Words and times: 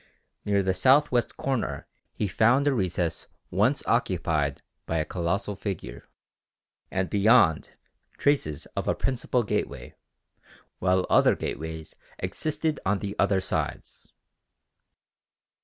Near 0.45 0.63
the 0.63 0.73
south 0.73 1.11
west 1.11 1.37
corner 1.37 1.85
he 2.11 2.27
found 2.27 2.65
a 2.67 2.73
recess 2.73 3.27
once 3.51 3.83
occupied 3.85 4.63
by 4.87 4.97
a 4.97 5.05
colossal 5.05 5.55
figure 5.55 6.09
and 6.89 7.07
beyond 7.07 7.73
traces 8.17 8.65
of 8.75 8.87
a 8.87 8.95
principal 8.95 9.43
gateway, 9.43 9.93
while 10.79 11.05
other 11.07 11.35
gateways 11.35 11.95
existed 12.17 12.79
on 12.83 12.97
the 12.97 13.15
other 13.19 13.39
sides. 13.39 14.11